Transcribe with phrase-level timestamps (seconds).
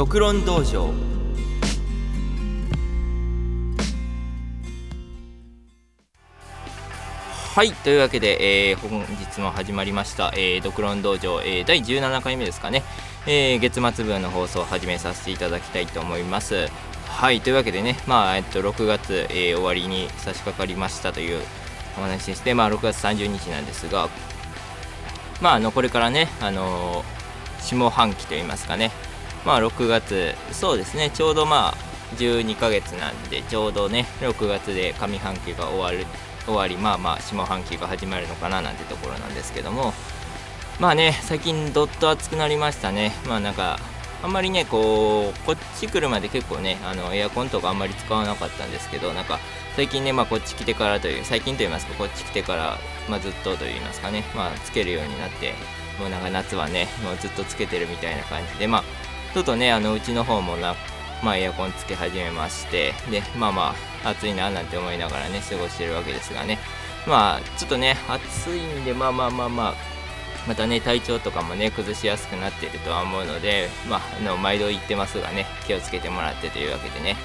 [0.00, 0.94] 独論道場。
[7.54, 12.82] はいというわけで、えー、本日も始まりました「えー、独論道場、えー」第17回目ですかね、
[13.26, 16.70] えー、月末分の放送を始めさせていただきたいと思います。
[17.06, 21.42] はいというわけでねまあえっと6月、えー、終わりに差し掛かりましたという
[21.98, 24.08] お話でしてまあ6月30日なんですが
[25.42, 27.04] まああのこれからねあの
[27.60, 28.92] 下半期といいますかね
[29.44, 31.10] まあ6月そうですね。
[31.10, 31.74] ちょうどまあ
[32.16, 36.06] 12ヶ月なんでちょうどね6月で上半期が終わる
[36.44, 39.92] 終わりまあまあ下半期が始まるのかななんてところなんですけども。
[40.80, 43.12] まあね最近どっと暑くなりましたね。
[43.28, 43.78] まあなんか
[44.22, 49.38] あんまりねこうこっち来るまで結構ねあのエアコンとかあんまり使わなかったんですけどなんか
[49.76, 52.78] 最近ねまあこっち来てからという最近と言いますかこっち来てから
[53.10, 54.24] まあずっとと言いますかね。
[54.34, 55.52] まあつけるようになって
[55.98, 58.84] もうなんか夏はねもうずっとつけてるみたいな感じでまあ
[59.34, 60.74] ちょっとねあのうちの方もな
[61.22, 66.58] まあ、エアコンつけ始めましてでまあまあ暑いななんて思いながらね過ごしてるわけですがね。
[67.06, 69.74] まあちょっとね暑いんでまあまあまあまあ
[70.48, 77.16] またね体調とかもね崩しやすくなっているとは思うのでまああの毎度言ってますがね気をつけてもらってというわけでね。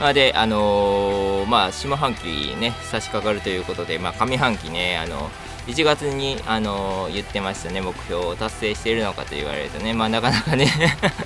[0.00, 5.30] まあ、で、あのー、まあ、下半期ね、差し掛かるということで、まあ、上半期ね、あの
[5.66, 10.68] 1月に、あの、言ってましたね、目標を達成しているのかと言われるとね、まあ、なかなかね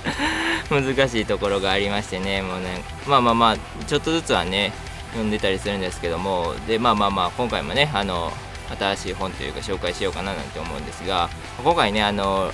[0.69, 2.41] 難しいところがありましてね。
[2.41, 4.71] もうねまあまあまあちょっとずつはね
[5.11, 6.53] 読んでたりするんですけども。
[6.67, 8.31] でまあまあまあ今回もねあの
[8.77, 11.29] 新しい本というか紹介しようかななんて思うんですが。
[11.63, 12.51] 今回ねあの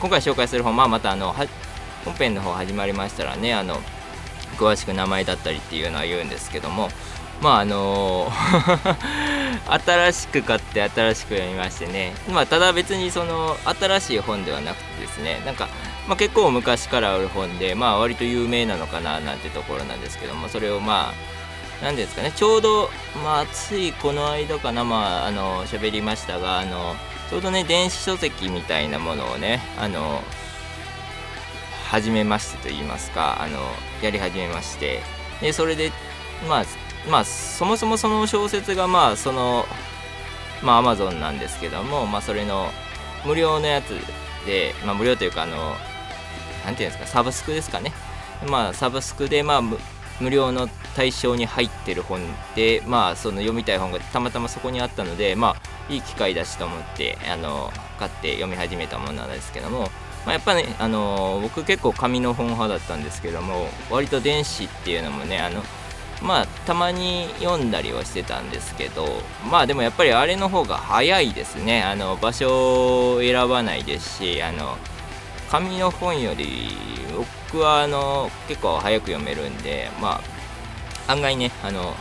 [0.00, 1.34] 今回紹介する本、まあ、またあの
[2.04, 3.80] 本編の方始まりましたらねあの
[4.58, 6.90] 詳しく名前だったりっていうのは言うんですけども。
[7.40, 8.32] まああの
[9.68, 12.14] 新しく買って新しく読みましてね。
[12.30, 15.42] まあただ別にその新しい本ではなくてですね。
[15.44, 15.68] なんか
[16.06, 21.14] まあ、結構昔からある本で、まあ、割と有名なのかななんてところなんですけどもそれをまあ
[21.82, 22.32] 何ですかね。
[22.34, 22.90] ちょうど、
[23.22, 24.82] まあ、ついこの間かな。
[24.82, 26.96] まああの喋りましたがあの
[27.28, 30.22] ちょうどね電子書籍みたいなものをねあの
[31.90, 33.58] 始めましてと言いますかあの
[34.00, 35.02] やり始めまして。
[35.42, 35.92] でそれで
[36.48, 36.64] まあ
[37.10, 39.66] まあそもそもその小説がまあその
[40.62, 42.70] まあアマゾンなんですけどもまあそれの
[43.24, 43.90] 無料のやつ
[44.46, 45.74] で、まあ、無料というかあの
[46.64, 47.92] 何ていうんですかサブスクですかね。
[48.48, 49.62] まあサブスクでまあ
[50.20, 52.20] 無料の対象に入ってる本
[52.54, 59.90] でまあその読みたい本がたまたまそこにあったのでまあいい機会だしと思ってあの買って読み始めたものなんですけども、
[60.24, 65.62] まあ、やっぱねあの僕結構紙の本派だったんですけども割と電子っていうのもねあの
[66.22, 69.06] まあたまに読んだりはしてたんですけど
[69.50, 71.82] まあでもやっぱりあれの方が早いですね。
[71.82, 74.76] あの場所を選ばないですしあの
[75.50, 76.70] 紙の本より
[77.50, 80.20] 僕はあの結構早く読めるんでま
[81.06, 81.94] あ案外ねあの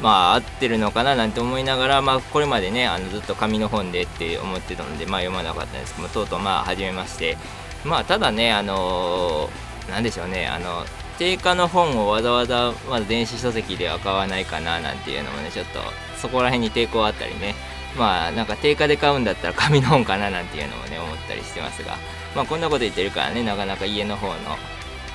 [0.00, 7.36] まあ合ってるのかななんて思いながら、まあ、これまでねあのずっと紙の本でって思ってたので、まあ、読まなかったんですけどとうとうまあ始めまして。
[7.84, 9.48] まあただねあの
[9.88, 10.84] なんでしょうねあの
[11.20, 15.80] 定価の本をわざわざまだ電子書籍では買わないかななんていうのもねちょっと
[16.16, 17.54] そこら辺に抵抗あったりね。
[17.98, 21.98] まあなんか定価で買うんだったら紙の本かななんていうのもね思ったりしてますが。
[22.34, 24.34] まあこんなこと言ってるからねなかなか家の方の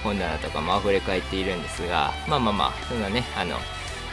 [0.03, 2.13] 本棚とかも溢れ返っているんですが。
[2.27, 3.57] まあまあまあそんなねあの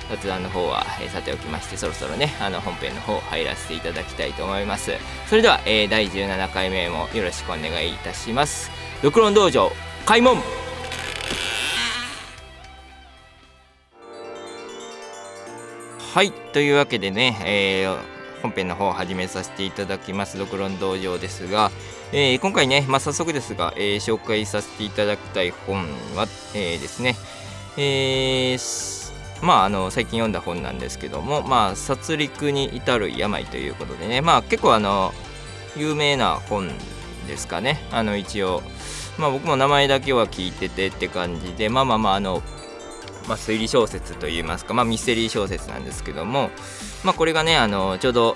[0.09, 4.93] 雑談の方は、えー、さておきましてそろそろねあの本編の方入らせていただきたいと思います。
[5.29, 8.71] それでは、えー、第17回目もよろしくお願いいたします。
[9.03, 9.71] 六論道場
[10.07, 10.39] 開門
[16.13, 17.99] はいというわけでね、えー、
[18.43, 21.71] 本編の方を始めさせていただきます「独論道場」ですが、
[22.13, 27.17] えー、今回ね、まあ、早速ですが、えー、紹介させていただきたい本は、えー、ですね、
[27.79, 28.59] え
[29.41, 35.15] まあ、あの最近読んだ本なんですけども「まあ、殺戮に至る病」ということでね、まあ、結構あの
[35.79, 36.69] 有名な本
[37.27, 37.83] ですかね。
[37.91, 38.63] あの一応、
[39.17, 42.43] まあ、僕も名前だけは聞いててって感じでまあまあまああの
[43.29, 46.51] まあ、推理小説といいますか、まあ、ミステリー小説なんですけども、
[47.05, 48.35] まあ、これがねあのちょうど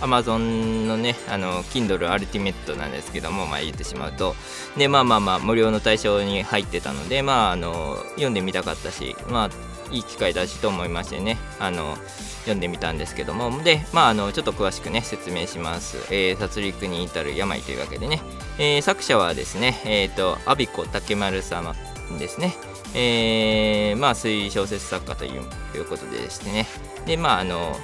[0.00, 4.34] Amazon のねあの Kindle Ultimate なんですけども、まあ、言ってしまうと。
[4.76, 9.50] でまあまあまあ無料の対象に入ってたのでまああの読んでみたかったしまあ
[9.92, 11.96] いい機会だしと思いましてねあの
[12.40, 13.62] 読んでみたんですけども。
[13.62, 18.20] でまああのちょっと詳しくね説明します、えー、殺戮に至る病というわけでね、
[18.58, 21.74] えー、作者はですねえっ、ー、と阿比子竹丸様。
[22.16, 22.54] ですね。
[22.94, 25.44] えー、まあ推理小説作家という
[25.88, 26.66] ことでですね。
[27.06, 27.76] でまああの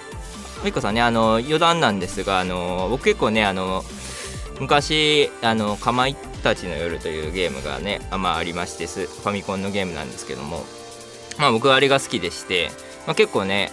[0.64, 3.84] みこさんねあの余談なんですがあの僕結構ねあの
[4.60, 10.64] 昔あのかまいたちの夜」というゲームがねあ,、まあ、ありましてファミコンのゲームなんですけども、
[11.38, 12.70] まあ、僕はあれが好きでして、
[13.06, 13.72] まあ、結構ね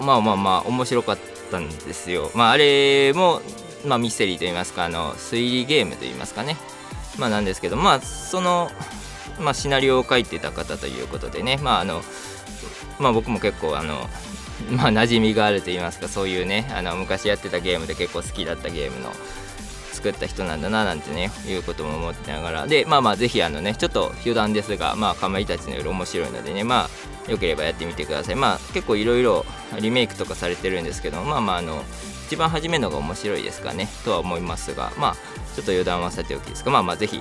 [0.00, 1.18] まあまあまあ面白かっ
[1.50, 2.30] たんですよ。
[2.34, 3.42] まあ、あれも、
[3.84, 6.56] まあ、ミステリーといいますかあの推理ゲームといいますかね、
[7.18, 8.70] まあ、なんですけどまあその、
[9.40, 11.58] まあ、シナリオを書いてた方ということでね。
[11.62, 12.02] まああの
[12.98, 14.08] まあ僕も結構あの
[14.70, 19.10] まあ馴染みがあると言いますかそういうねあの昔やってたゲームで結構好きだったゲームの
[19.92, 22.66] 作った人なんだななんてねいうことも思ってながら。
[22.66, 26.88] でまあまあぜひあのねちょっと余談ですがまあかまいたちの夜面白いのでねま
[27.28, 28.34] あよければやってみてください。
[28.34, 29.44] まあ結構いろいろ
[29.80, 31.82] リメイクとかされてるんですけどまあまああの
[32.26, 35.14] 一番初めのが面白いですかねとは思いますがまあ
[35.56, 37.20] ちょっと余談はさておきですがまあまあぜひ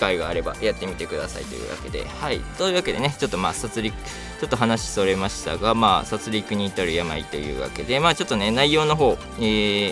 [0.00, 2.04] 会があればやってみてくださいというわけで。
[2.04, 2.40] はい。
[2.58, 9.42] というわけでねちょっとまあ殺戮ちょっと話それましたがまあ殺戮に至る病というわけでまあちょっとね内容の方え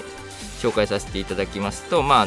[0.00, 0.02] ー
[0.58, 2.26] 紹介させていただきますとまあ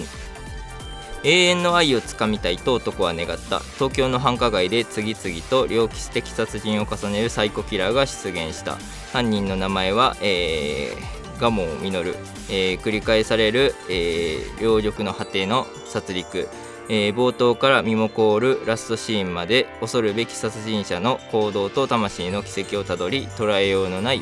[1.24, 3.60] 永遠の愛をつかみたいと男は願った。
[3.76, 8.78] 東京の繁華街で次々と猟奇的殺人を重ねるサイコキラーが出現した。
[9.14, 12.16] 犯人の名前は、えー、蒲生実、
[12.50, 16.48] えー、繰り返される、えー、両翼の果ての殺戮、
[16.94, 24.22] えー、冒頭から身も凍るラストシーンまで恐るべき殺人者の行動と魂の軌跡をたどり捉えようのない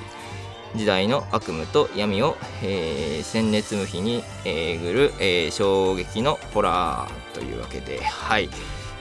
[0.76, 8.50] 時代の悪夢と闇を、えー、鮮烈無比に、え、ぐる、えー、衝撃のホラーというわけではい。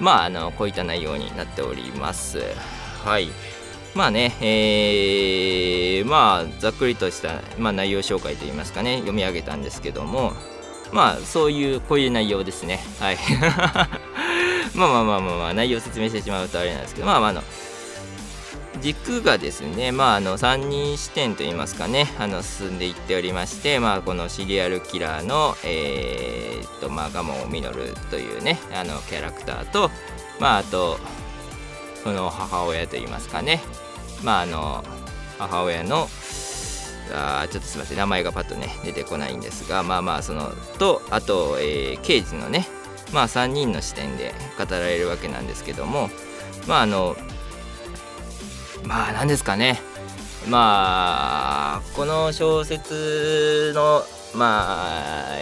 [0.00, 2.41] まああのこういった内容になっております。
[3.05, 3.29] はい。
[3.94, 10.32] まあね、えー、まあざっくりとした、まあ、内容紹介といいますかね読み上げたんですけども
[10.93, 12.81] まあそういうこういう内容ですね。
[12.99, 13.19] はい。
[14.75, 17.43] まあまあまあまあ、まあ、内容を説明してしまうとあれなんですけどまあまああの
[18.81, 29.90] 軸がですね、まあ、あの3人視点といいますかねあの進んでいっておりまして、まあ、このシリアルキラーの、えー、っとまあ、ガモン・ミノルというねあのキャラクターと、
[30.38, 30.99] まあ、あと
[32.05, 33.61] その母親といいますかね、
[34.23, 34.85] まあ、あの
[35.38, 36.08] 母親の
[37.12, 37.99] あちょっとすみません。
[37.99, 42.66] 名前がパッとね出てこないんですがまあまあそのとあと、えー、刑事のね
[43.12, 46.10] まあ3人の視点で語られるわけなんですけども
[46.66, 47.16] まああの
[48.84, 49.81] まあ何ですかね。
[50.49, 54.02] まあこの小説の
[54.34, 55.38] まあ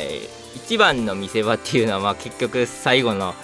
[0.54, 3.34] 一番の見せ場っていうのはまあ結局最後の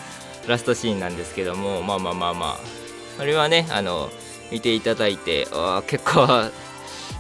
[0.49, 2.83] ラストシーンなんですけどもまあまあまあまあ。
[3.17, 4.11] それはねあの
[4.51, 6.51] 見ていただいてあ結構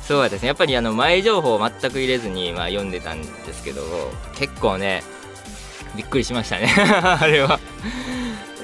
[0.02, 0.48] そうですね。
[0.48, 3.82] やっぱりあの前情報を全く入れずに、まあ、読んでたんですけど
[4.34, 5.02] 結構ね
[5.96, 6.68] びっくりしましたね。
[6.76, 7.60] あれは。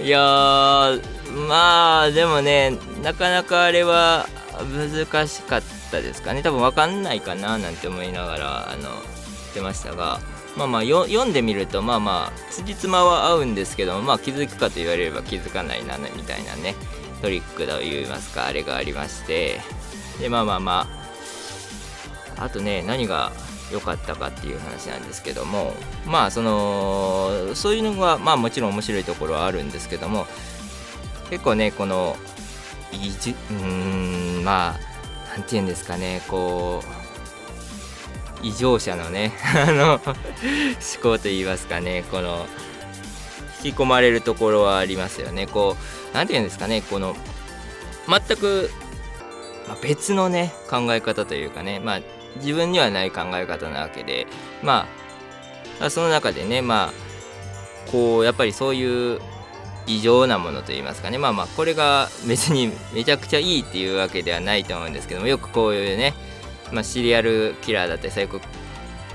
[0.01, 0.21] いや
[1.49, 4.29] まあでもねなかなかあれは
[4.73, 6.43] 難しかったですかね。
[6.43, 8.93] 多分分かんないかななんて思いながらあの言っ
[9.55, 10.21] てましたが。
[10.57, 16.75] まあまあ読んでみるとまあまあ辻褄は合うんですけどまあ気づくかと言われれば気づかないなみたいなね
[17.23, 19.61] トリックといいますかあれがありまして。
[20.21, 20.98] でまあまあまあ
[22.39, 23.33] あとね何が
[23.73, 25.75] 良かったかっていう話なんですけども
[26.07, 30.27] まあそのそういうのがまあもちろん面白いところはあるんですけども
[31.31, 32.17] 結構ねこの
[32.93, 36.99] いじうんまあなんて言うんですかねこう
[38.43, 40.03] 異常者のね あの思
[41.03, 42.47] 考といいますかねこの
[43.63, 45.49] 引き込まれるところはありますよね。
[45.49, 47.17] こう何て言うんですかねこの
[48.09, 48.71] 全く、
[49.67, 52.01] まあ、別のね考え方というかねまあ
[52.39, 54.27] 自分にはない考え方なわけで
[54.63, 54.87] ま
[55.81, 59.21] あその中でねまあこうやっぱりそういう
[59.87, 66.15] 異常なものといいますかねまあまあこれが別にめちゃくちゃいいっていうわけではないと思うんですけどもよくこういうね、
[66.73, 68.41] まあ、シリアルキラーだったり最高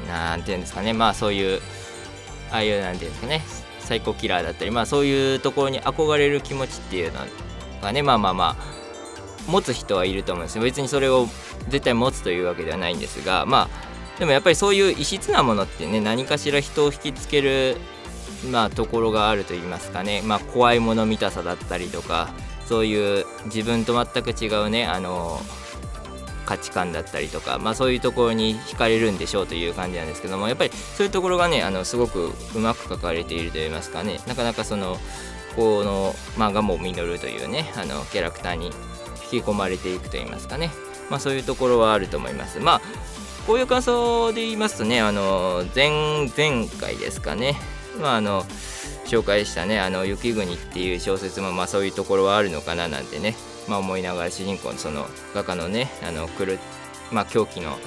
[0.08, 1.62] なんていうんですかねまあそういう
[2.51, 3.42] ああいうなんていうんですかね
[3.80, 7.20] サイコキラーだったりまあそういうところに憧れる気持ちっていうの
[7.82, 8.82] がねまあまあまあ
[9.47, 11.27] 持つ人はいると思うんですよ別にそれを
[11.69, 17.77] 絶対持つというわけではないんですがまあでもやっぱりそういう異質なものってね何かしら人を引きつける
[18.51, 20.21] まあところがあると言いますかね。
[20.23, 22.29] まあ怖いもの見たさだったりとか
[22.65, 25.39] そういう自分と全く違うねあの
[26.45, 34.19] 価値観だったりとか、まあ、そういうところに惹かれるんでしょうという感じなんですけどもやっぱりそういうところがねあのすごくうまく書かれていると言いますかね。
[34.27, 34.97] なかなかその
[35.55, 38.71] この、まあ、ガモミノルというねあのキャラクターに
[39.33, 40.71] 引き込まれていくと言いますかね、
[41.09, 42.59] まあ、そういうところはあると思います。
[42.59, 42.81] まあ
[43.47, 47.57] こういう感想で言いますとね、あの前前回ですかね、
[47.99, 48.43] まあ、あの
[49.05, 53.35] 紹介したね「あの雪国」っていう小説も、まあ、そういうところはあるのかななんてね、
[53.67, 56.57] まあ、思いながら主人公のその画家のねあの来る、
[57.11, 57.77] まあ、狂気の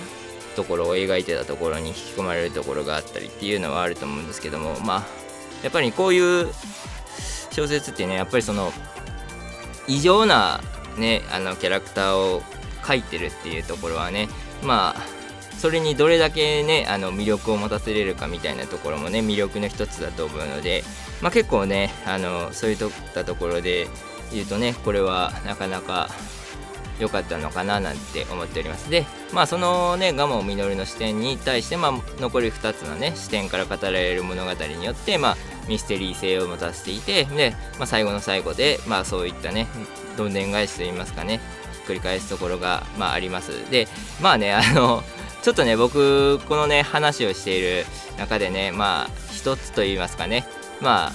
[0.57, 4.79] ところを描いてたところに引き込まれるところがあったりっていうのはあると思うんですけども。
[4.81, 5.27] まあ
[5.63, 6.49] やっぱりこういう
[7.51, 8.73] 小説ってねやっぱりその
[9.89, 10.61] 異常な
[10.99, 12.43] ねあのキャラクターを
[12.83, 14.29] 描いてるっていうところはね
[14.63, 15.17] まあ
[15.59, 20.85] それにどれだけねあの魅力を持たせれるかみたいなところもね魅力の一つだと思うので、
[21.23, 22.77] まあ、結構ねあのそういっ
[23.15, 23.89] たところで
[24.33, 26.09] 言うとねこれはなかなか
[26.99, 28.91] 良かったのかななんて思っております。
[28.91, 35.37] でまあそのね蒲生稔の視点に対して、まあ、残り2つのね視点から語られる物語によってまあ
[35.69, 39.67] ミステリー性を持たせていてで、まあ、最後の最後でまあそういったね
[40.17, 41.41] どんでん返しといいますかね
[41.73, 43.71] ひっくり返すところが、まあ、あります。
[43.71, 43.89] で
[44.21, 45.03] まあねあの
[45.43, 47.87] ちょっとね僕このね話をしている
[48.19, 50.45] 中でねまあ一つと言いますかね
[50.81, 51.13] ま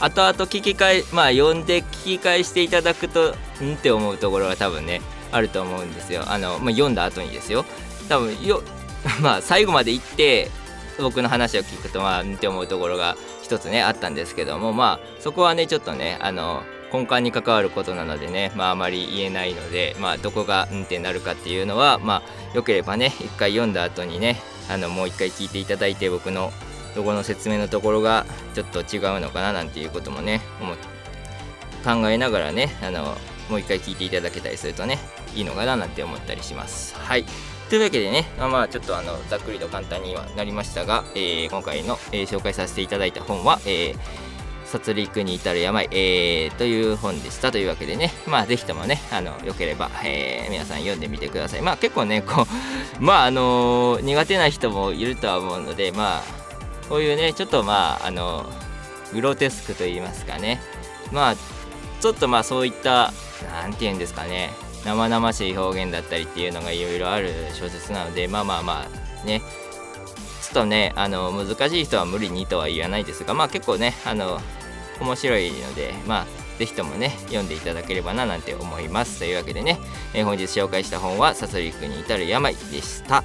[0.00, 6.24] あ後々聞き返まあ読んで聞き返していただくとんって思うところが多分ねあると思うんですよ。
[6.26, 7.64] あの、まあ、読んだ後にですよ。
[8.08, 8.62] 多分よ
[9.20, 10.50] まあ最後まで行って
[10.98, 13.16] 僕の話を聞くとまあんって思うところが
[13.50, 24.36] 一つねあったんですけどもまあそこはねちょっとねあの根幹に関わることなのでね、まあ、あまり言えないので、まあ、どこがうんってなるかっていうのは、まあ、よければね一回読んだ後にね
[24.68, 26.52] あのもう一回聞いていただいて僕の
[26.94, 30.74] どこの説明のところがちょっと違うのかななんていうこともね思
[31.84, 33.16] 考えながらねあの
[33.48, 34.98] もう一回聞いていただけたりするとね
[35.34, 36.94] いいのかななんて思ったりします。
[36.96, 37.24] はい
[37.70, 44.30] というわけでね、まあ、まあちょっとあのざっくりと簡単にはなりましたが、えー、今回の、えー、紹介させていただいた本は、えー
[44.70, 51.62] 殺戮に至る病、えー、という本でしたというわけでね、まあ、ぜひともね、あの、よければ、えー、皆さん読んでみてください。
[51.62, 52.46] まあ、結構ね、こ
[53.00, 58.48] う、 まあ、あのー、苦手な人もいるとは思うので、まあ、こういうね、ちょっとまあ、あの
[59.12, 60.62] グロテスクと言いますかね、
[61.10, 61.36] まあ、
[62.00, 63.12] ちょっとまあ、そういった、
[63.62, 64.50] なんて言うんですかね、
[64.84, 68.86] 生々しい表現だったりっていうのがいろいろある小説なので、まあまあま
[69.22, 74.40] あ、ね、ちょっとね、あの、難しい人は無理にとは言わないですが、まあ結構ね、あの、
[75.00, 76.26] 面白いので、まあ、
[76.58, 79.18] 是非ともね、読んでいただければななんて思います。
[79.18, 79.78] というわけでね、
[80.12, 83.24] えー、本日紹介した本は、殺戮に至る病でした。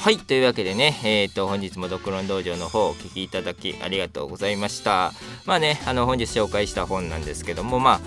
[0.00, 5.12] はい、というわけでね、えっ、ー、と、本日もドクロン道場の方お聞きいただきありがとうございました。
[5.44, 8.00] まあね、あの、本日紹介した本なんですけども、ま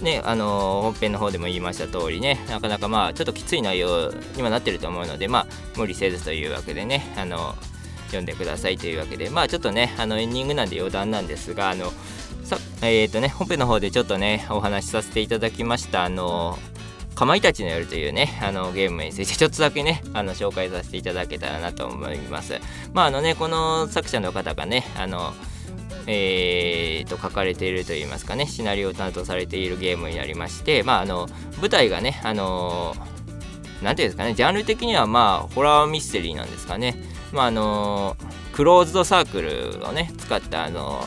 [0.00, 7.56] あ、ね、あの本編の方でも言いました通りね、なかなかまあ、ちょっときつい内容にはなってると思うので、まあ、無理せずというわけでね、あの
[8.10, 11.92] 読んでくださいというわけでまあちょっとねあのエンディングなんで余談なんですがあの
[12.44, 16.58] さえっ、ー、とね本編の方でちょっとねお話しさせていただきましたあの
[17.14, 22.58] かまいたちの夜というね、あのゲームについてちょっとだけね、あの紹介させていただけたらなと思います。
[22.92, 25.34] まああのね、この作者の方がね、あの、
[26.06, 31.28] えー、と書かれているといいますかね、シナリオを担当されているゲームになりまして、まああの、
[31.60, 32.94] 舞台がね、あの
[33.82, 36.96] なんていうんですかね、ジャンル的にはまあ、ホラーミステリーなんですかね。
[37.32, 38.16] まああの
[38.52, 41.00] クローズドサークルをね使ったあの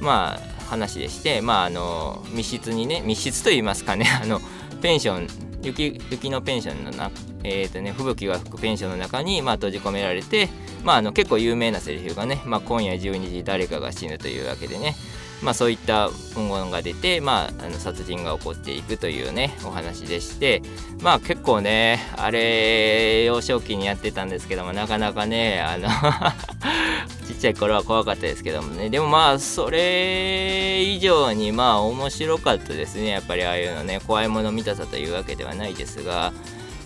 [0.00, 4.40] まあ話でしてまああの密室にね密室といいますかねあの
[4.80, 5.28] ペンション
[5.62, 7.10] 雪雪のペンションの中
[7.42, 10.48] えーとね、吹雪が吹くペンションの中に、まあ、閉じ込められて、
[10.84, 14.94] まあ、あの結構有名なセリフがね、まあ、今夜12時誰かが死ぬというわけでね、
[15.42, 20.62] まあ、そういった文言が出て、まあ、あの殺人が起こっていくというねお話でして
[21.02, 25.88] まあ結構ねあれ幼少期にやってたんですけどもなかなかねあの
[27.26, 28.90] ちっちゃい頃は怖かったですけどもね。
[28.90, 33.08] でもまあそれ以上にまあ面白かったですね。
[33.08, 36.32] やっぱりああいうのね怖いもの見たさというわけではないですが、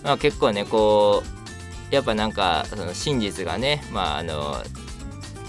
[0.02, 1.22] まあ、結構ねこ
[1.90, 4.62] うやっぱなんかその真実がねまああの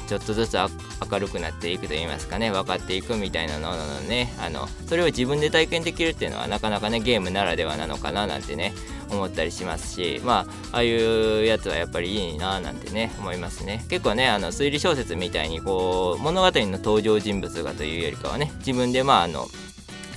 [0.06, 2.52] ちょっとずつ明るくなっていくといいますかね。
[2.52, 4.34] 分かっていくみたいなののね。
[4.40, 8.74] あのそれを自分で体験できるっていうのはなかなかねゲームならではなのかななんてね
[9.12, 10.22] 思ったりしますし。
[10.24, 13.86] まあああいうやつはやっぱりいいななんてね思いますね。
[13.90, 19.48] 結構ねあの推理小説みたいにこう物語の登場人物がというよりかはね自分でまああの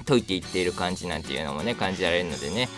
[0.06, 2.68] 解いていっている感じなんていうのもね感じられるのでね。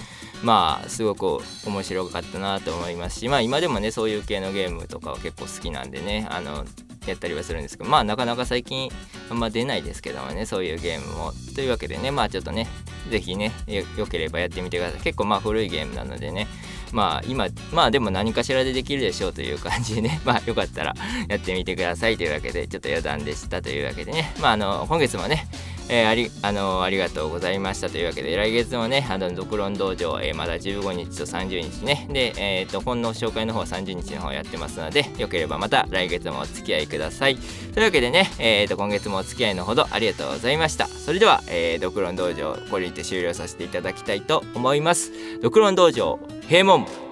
[0.43, 3.29] まあすごく面白かったなと思いますし。
[3.29, 6.27] まあ今でもねそういう系のゲームとかは結構好きなんでね。
[6.31, 6.65] あの
[7.07, 8.91] やったりはするんですけどまあなかなか最近
[9.31, 11.33] あんま出ないですけどもねそういうゲームも。
[11.55, 12.67] というわけでねまあちょっとね
[13.11, 15.01] 是非ねよければやってみてください。
[15.01, 16.47] 結構まあ古いゲームなのでね
[16.93, 20.95] まあ今まあでも何かしらでできるでしょうという感じでね まあよかったら
[21.29, 24.33] やってみてくださいというわけでちょっと余談でしたというわけでね。
[24.41, 25.47] まああの今月もね
[25.89, 32.07] えー、ありあのありがとうございましたというわけで来月もねあのドクロン道場、えー、まだ15日と30日ね。
[32.11, 37.37] で、えーと、本の紹介の方は30日の方やってますのでよければまた来月もお付き合いください。
[37.37, 40.87] というわけでね、えーと、今月もお付き合いのほどありがとうございました。
[40.87, 45.13] それでは、えー、ドクロン道場これにて終了させていただきたいと思います。
[45.43, 46.19] ドクロン道場
[46.49, 47.10] 閉門。